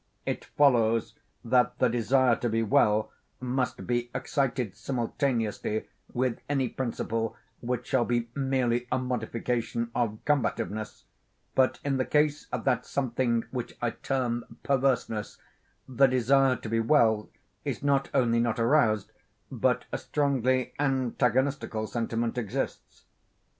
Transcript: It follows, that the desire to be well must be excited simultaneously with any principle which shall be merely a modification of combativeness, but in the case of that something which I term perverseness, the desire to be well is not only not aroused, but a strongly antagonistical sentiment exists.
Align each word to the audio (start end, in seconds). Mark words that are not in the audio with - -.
It 0.25 0.45
follows, 0.57 1.13
that 1.45 1.77
the 1.77 1.87
desire 1.87 2.35
to 2.37 2.49
be 2.49 2.63
well 2.63 3.11
must 3.39 3.85
be 3.85 4.09
excited 4.15 4.75
simultaneously 4.75 5.85
with 6.11 6.39
any 6.49 6.69
principle 6.69 7.37
which 7.59 7.85
shall 7.85 8.03
be 8.05 8.29
merely 8.33 8.87
a 8.91 8.97
modification 8.97 9.91
of 9.93 10.17
combativeness, 10.25 11.05
but 11.53 11.79
in 11.85 11.97
the 11.97 12.05
case 12.05 12.47
of 12.51 12.63
that 12.63 12.87
something 12.87 13.43
which 13.51 13.77
I 13.79 13.91
term 13.91 14.57
perverseness, 14.63 15.37
the 15.87 16.07
desire 16.07 16.55
to 16.55 16.67
be 16.67 16.79
well 16.79 17.29
is 17.63 17.83
not 17.83 18.09
only 18.11 18.39
not 18.39 18.57
aroused, 18.59 19.11
but 19.51 19.85
a 19.91 19.99
strongly 19.99 20.73
antagonistical 20.79 21.85
sentiment 21.87 22.39
exists. 22.39 23.05